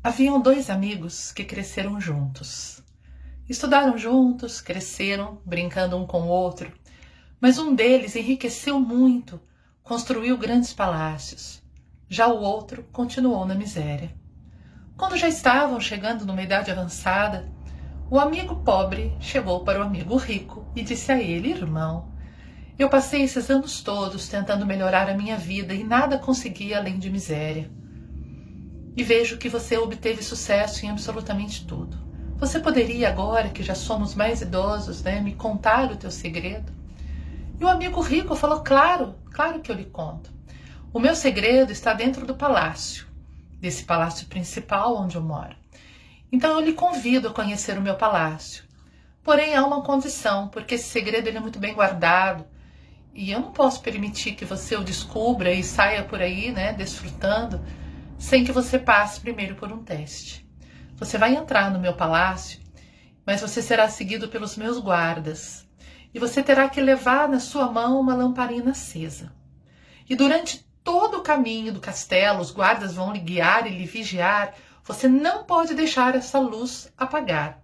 Haviam 0.00 0.40
dois 0.40 0.70
amigos 0.70 1.32
que 1.32 1.42
cresceram 1.42 2.00
juntos. 2.00 2.80
Estudaram 3.48 3.98
juntos, 3.98 4.60
cresceram, 4.60 5.42
brincando 5.44 5.96
um 5.96 6.06
com 6.06 6.22
o 6.22 6.28
outro, 6.28 6.72
mas 7.40 7.58
um 7.58 7.74
deles 7.74 8.14
enriqueceu 8.14 8.78
muito, 8.78 9.40
construiu 9.82 10.38
grandes 10.38 10.72
palácios. 10.72 11.60
Já 12.08 12.28
o 12.28 12.40
outro 12.40 12.84
continuou 12.92 13.44
na 13.44 13.56
miséria. 13.56 14.14
Quando 14.96 15.16
já 15.16 15.26
estavam 15.26 15.80
chegando 15.80 16.24
numa 16.24 16.42
idade 16.42 16.70
avançada, 16.70 17.50
o 18.08 18.20
amigo 18.20 18.62
pobre 18.62 19.12
chegou 19.18 19.64
para 19.64 19.80
o 19.80 19.82
amigo 19.82 20.14
rico 20.14 20.64
e 20.76 20.82
disse 20.84 21.10
a 21.10 21.20
ele: 21.20 21.50
Irmão, 21.50 22.12
eu 22.78 22.88
passei 22.88 23.22
esses 23.22 23.50
anos 23.50 23.82
todos 23.82 24.28
tentando 24.28 24.64
melhorar 24.64 25.10
a 25.10 25.16
minha 25.16 25.36
vida 25.36 25.74
e 25.74 25.82
nada 25.82 26.18
consegui 26.18 26.72
além 26.72 27.00
de 27.00 27.10
miséria 27.10 27.68
e 28.98 29.02
vejo 29.04 29.38
que 29.38 29.48
você 29.48 29.78
obteve 29.78 30.24
sucesso 30.24 30.84
em 30.84 30.90
absolutamente 30.90 31.64
tudo. 31.64 31.96
Você 32.36 32.58
poderia 32.58 33.08
agora, 33.08 33.48
que 33.48 33.62
já 33.62 33.76
somos 33.76 34.12
mais 34.12 34.42
idosos, 34.42 35.04
né, 35.04 35.20
me 35.20 35.36
contar 35.36 35.92
o 35.92 35.96
teu 35.96 36.10
segredo? 36.10 36.72
E 37.60 37.64
o 37.64 37.68
amigo 37.68 38.00
rico 38.00 38.34
falou: 38.34 38.60
Claro, 38.60 39.14
claro 39.32 39.60
que 39.60 39.70
eu 39.70 39.76
lhe 39.76 39.84
conto. 39.84 40.32
O 40.92 40.98
meu 40.98 41.14
segredo 41.14 41.70
está 41.70 41.94
dentro 41.94 42.26
do 42.26 42.34
palácio, 42.34 43.06
desse 43.60 43.84
palácio 43.84 44.26
principal 44.26 44.96
onde 44.96 45.14
eu 45.14 45.22
moro. 45.22 45.54
Então 46.32 46.58
eu 46.58 46.60
lhe 46.60 46.72
convido 46.72 47.28
a 47.28 47.32
conhecer 47.32 47.78
o 47.78 47.82
meu 47.82 47.94
palácio. 47.94 48.64
Porém, 49.22 49.54
há 49.54 49.64
uma 49.64 49.82
condição, 49.82 50.48
porque 50.48 50.74
esse 50.74 50.88
segredo 50.88 51.28
é 51.28 51.38
muito 51.38 51.60
bem 51.60 51.72
guardado 51.72 52.44
e 53.14 53.30
eu 53.30 53.38
não 53.38 53.52
posso 53.52 53.80
permitir 53.80 54.32
que 54.32 54.44
você 54.44 54.74
o 54.74 54.82
descubra 54.82 55.52
e 55.52 55.62
saia 55.62 56.02
por 56.02 56.20
aí, 56.20 56.50
né, 56.50 56.72
desfrutando 56.72 57.60
sem 58.18 58.44
que 58.44 58.52
você 58.52 58.78
passe 58.78 59.20
primeiro 59.20 59.54
por 59.54 59.72
um 59.72 59.82
teste. 59.82 60.46
Você 60.96 61.16
vai 61.16 61.34
entrar 61.34 61.70
no 61.70 61.78
meu 61.78 61.94
palácio, 61.94 62.60
mas 63.24 63.40
você 63.40 63.62
será 63.62 63.88
seguido 63.88 64.28
pelos 64.28 64.56
meus 64.56 64.78
guardas, 64.78 65.66
e 66.12 66.18
você 66.18 66.42
terá 66.42 66.68
que 66.68 66.80
levar 66.80 67.28
na 67.28 67.38
sua 67.38 67.70
mão 67.70 68.00
uma 68.00 68.14
lamparina 68.14 68.72
acesa. 68.72 69.32
E 70.08 70.16
durante 70.16 70.66
todo 70.82 71.18
o 71.18 71.22
caminho 71.22 71.72
do 71.72 71.80
castelo, 71.80 72.40
os 72.40 72.50
guardas 72.50 72.94
vão 72.94 73.12
lhe 73.12 73.20
guiar 73.20 73.66
e 73.66 73.78
lhe 73.78 73.84
vigiar. 73.84 74.54
Você 74.82 75.06
não 75.06 75.44
pode 75.44 75.74
deixar 75.74 76.14
essa 76.14 76.38
luz 76.40 76.90
apagar. 76.96 77.60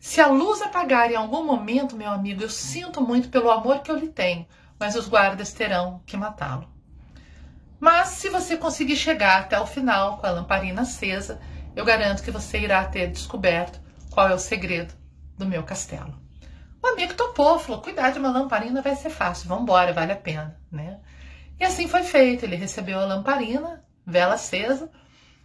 Se 0.00 0.20
a 0.20 0.26
luz 0.26 0.60
apagar 0.60 1.10
em 1.10 1.16
algum 1.16 1.44
momento, 1.44 1.96
meu 1.96 2.10
amigo, 2.10 2.42
eu 2.42 2.50
sinto 2.50 3.00
muito 3.00 3.28
pelo 3.28 3.50
amor 3.50 3.80
que 3.80 3.90
eu 3.90 3.96
lhe 3.96 4.08
tenho, 4.08 4.46
mas 4.78 4.96
os 4.96 5.08
guardas 5.08 5.52
terão 5.52 6.02
que 6.04 6.16
matá-lo. 6.16 6.73
Mas 7.84 8.08
se 8.08 8.30
você 8.30 8.56
conseguir 8.56 8.96
chegar 8.96 9.40
até 9.40 9.60
o 9.60 9.66
final 9.66 10.16
com 10.16 10.26
a 10.26 10.30
lamparina 10.30 10.80
acesa, 10.80 11.38
eu 11.76 11.84
garanto 11.84 12.22
que 12.22 12.30
você 12.30 12.58
irá 12.58 12.82
ter 12.86 13.10
descoberto 13.10 13.78
qual 14.10 14.26
é 14.26 14.32
o 14.32 14.38
segredo 14.38 14.94
do 15.36 15.44
meu 15.44 15.62
castelo. 15.62 16.18
O 16.82 16.86
amigo 16.86 17.12
topou, 17.12 17.58
falou: 17.58 17.82
cuidar 17.82 18.08
de 18.08 18.18
uma 18.18 18.30
lamparina 18.30 18.80
vai 18.80 18.96
ser 18.96 19.10
fácil, 19.10 19.50
vamos 19.50 19.64
embora, 19.64 19.92
vale 19.92 20.12
a 20.12 20.16
pena, 20.16 20.58
né? 20.72 20.98
E 21.60 21.64
assim 21.64 21.86
foi 21.86 22.04
feito. 22.04 22.46
Ele 22.46 22.56
recebeu 22.56 22.98
a 22.98 23.04
lamparina, 23.04 23.84
vela 24.06 24.36
acesa, 24.36 24.90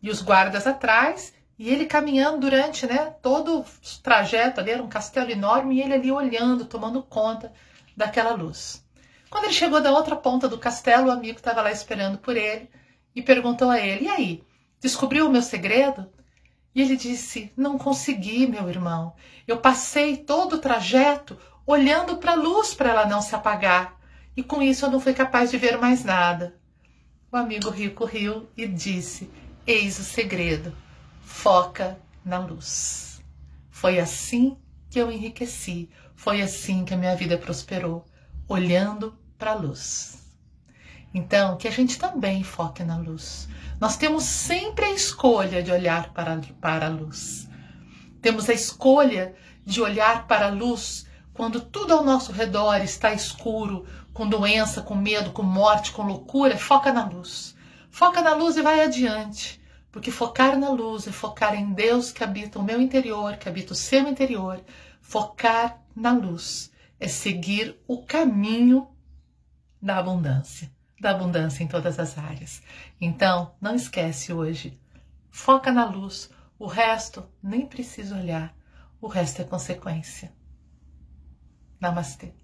e 0.00 0.08
os 0.08 0.22
guardas 0.22 0.68
atrás, 0.68 1.34
e 1.58 1.68
ele 1.68 1.86
caminhando 1.86 2.38
durante 2.38 2.86
né, 2.86 3.12
todo 3.20 3.58
o 3.58 3.64
trajeto 4.04 4.60
ali, 4.60 4.70
era 4.70 4.82
um 4.84 4.88
castelo 4.88 5.32
enorme, 5.32 5.74
e 5.74 5.82
ele 5.82 5.94
ali 5.94 6.12
olhando, 6.12 6.64
tomando 6.64 7.02
conta 7.02 7.52
daquela 7.96 8.34
luz. 8.34 8.88
Quando 9.30 9.44
ele 9.44 9.52
chegou 9.52 9.80
da 9.80 9.92
outra 9.92 10.16
ponta 10.16 10.48
do 10.48 10.58
castelo, 10.58 11.06
o 11.06 11.12
amigo 11.12 11.38
estava 11.38 11.62
lá 11.62 11.70
esperando 11.70 12.18
por 12.18 12.36
ele 12.36 12.68
e 13.14 13.22
perguntou 13.22 13.70
a 13.70 13.78
ele: 13.78 14.06
E 14.06 14.08
aí, 14.08 14.44
descobriu 14.80 15.28
o 15.28 15.30
meu 15.30 15.40
segredo? 15.40 16.10
E 16.74 16.82
ele 16.82 16.96
disse: 16.96 17.52
Não 17.56 17.78
consegui, 17.78 18.46
meu 18.46 18.68
irmão. 18.68 19.14
Eu 19.46 19.58
passei 19.58 20.16
todo 20.16 20.54
o 20.54 20.58
trajeto 20.58 21.38
olhando 21.64 22.16
para 22.16 22.32
a 22.32 22.36
luz 22.36 22.74
para 22.74 22.90
ela 22.90 23.06
não 23.06 23.22
se 23.22 23.34
apagar, 23.34 23.96
e 24.36 24.42
com 24.42 24.60
isso 24.60 24.84
eu 24.84 24.90
não 24.90 25.00
fui 25.00 25.14
capaz 25.14 25.50
de 25.50 25.58
ver 25.58 25.78
mais 25.78 26.04
nada. 26.04 26.58
O 27.30 27.36
amigo 27.36 27.70
rico 27.70 28.04
riu 28.04 28.48
e 28.56 28.66
disse: 28.66 29.30
Eis 29.64 29.98
o 30.00 30.02
segredo. 30.02 30.76
Foca 31.22 31.96
na 32.24 32.38
luz. 32.38 33.22
Foi 33.70 34.00
assim 34.00 34.58
que 34.90 34.98
eu 34.98 35.10
enriqueci, 35.10 35.88
foi 36.16 36.42
assim 36.42 36.84
que 36.84 36.92
a 36.92 36.96
minha 36.96 37.14
vida 37.14 37.38
prosperou, 37.38 38.04
olhando 38.48 39.16
para 39.40 39.52
a 39.52 39.54
luz. 39.54 40.18
Então, 41.12 41.56
que 41.56 41.66
a 41.66 41.70
gente 41.72 41.98
também 41.98 42.44
foque 42.44 42.84
na 42.84 42.98
luz. 42.98 43.48
Nós 43.80 43.96
temos 43.96 44.24
sempre 44.24 44.84
a 44.84 44.92
escolha 44.92 45.62
de 45.62 45.72
olhar 45.72 46.12
para, 46.12 46.38
para 46.60 46.86
a 46.86 46.90
luz. 46.90 47.48
Temos 48.20 48.48
a 48.48 48.52
escolha 48.52 49.34
de 49.64 49.80
olhar 49.80 50.28
para 50.28 50.46
a 50.48 50.50
luz 50.50 51.06
quando 51.32 51.60
tudo 51.60 51.94
ao 51.94 52.04
nosso 52.04 52.30
redor 52.32 52.76
está 52.82 53.14
escuro, 53.14 53.86
com 54.12 54.28
doença, 54.28 54.82
com 54.82 54.94
medo, 54.94 55.32
com 55.32 55.42
morte, 55.42 55.90
com 55.90 56.02
loucura. 56.02 56.58
Foca 56.58 56.92
na 56.92 57.06
luz. 57.06 57.56
Foca 57.90 58.20
na 58.20 58.34
luz 58.34 58.56
e 58.56 58.62
vai 58.62 58.82
adiante. 58.82 59.58
Porque 59.90 60.10
focar 60.10 60.56
na 60.56 60.68
luz 60.68 61.06
e 61.06 61.12
focar 61.12 61.54
em 61.54 61.72
Deus 61.72 62.12
que 62.12 62.22
habita 62.22 62.58
o 62.58 62.62
meu 62.62 62.80
interior, 62.80 63.36
que 63.38 63.48
habita 63.48 63.72
o 63.72 63.76
seu 63.76 64.06
interior, 64.06 64.62
focar 65.00 65.80
na 65.96 66.12
luz 66.12 66.70
é 67.00 67.08
seguir 67.08 67.80
o 67.88 68.04
caminho 68.04 68.86
da 69.80 69.98
abundância, 69.98 70.70
da 71.00 71.10
abundância 71.10 71.62
em 71.62 71.68
todas 71.68 71.98
as 71.98 72.18
áreas. 72.18 72.62
Então, 73.00 73.54
não 73.60 73.74
esquece 73.74 74.32
hoje. 74.32 74.78
Foca 75.30 75.72
na 75.72 75.84
luz, 75.84 76.30
o 76.58 76.66
resto 76.66 77.26
nem 77.42 77.66
precisa 77.66 78.16
olhar, 78.16 78.54
o 79.00 79.06
resto 79.06 79.40
é 79.40 79.44
consequência. 79.44 80.32
Namastê. 81.80 82.39